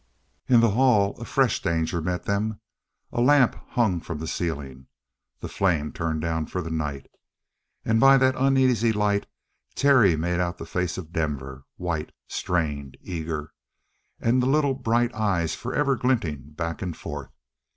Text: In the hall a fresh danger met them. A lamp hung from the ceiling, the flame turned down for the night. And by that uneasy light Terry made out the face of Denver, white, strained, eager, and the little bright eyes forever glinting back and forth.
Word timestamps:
In 0.47 0.61
the 0.61 0.71
hall 0.71 1.15
a 1.21 1.25
fresh 1.25 1.61
danger 1.61 2.01
met 2.01 2.23
them. 2.23 2.59
A 3.11 3.21
lamp 3.21 3.53
hung 3.73 3.99
from 3.99 4.17
the 4.17 4.25
ceiling, 4.25 4.87
the 5.41 5.47
flame 5.47 5.93
turned 5.93 6.21
down 6.21 6.47
for 6.47 6.63
the 6.63 6.71
night. 6.71 7.05
And 7.85 7.99
by 7.99 8.17
that 8.17 8.33
uneasy 8.35 8.91
light 8.93 9.27
Terry 9.75 10.15
made 10.15 10.39
out 10.39 10.57
the 10.57 10.65
face 10.65 10.97
of 10.97 11.13
Denver, 11.13 11.65
white, 11.75 12.11
strained, 12.27 12.97
eager, 13.03 13.51
and 14.19 14.41
the 14.41 14.47
little 14.47 14.73
bright 14.73 15.13
eyes 15.13 15.53
forever 15.53 15.95
glinting 15.95 16.49
back 16.53 16.81
and 16.81 16.97
forth. 16.97 17.29